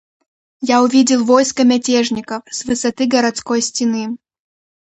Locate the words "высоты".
2.65-3.05